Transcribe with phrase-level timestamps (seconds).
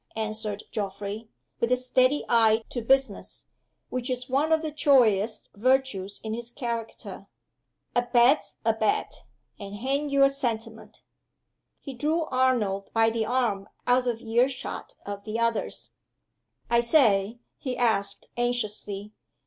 [0.15, 1.29] answered Geoffrey,
[1.59, 3.45] with the steady eye to business,
[3.89, 7.27] which was one of the choicest virtues in his character.
[7.95, 9.25] "A bet's a bet
[9.59, 11.03] and hang your sentiment!"
[11.81, 15.91] He drew Arnold by the arm out of ear shot of the others.
[16.67, 19.13] "I say!" he asked, anxiously.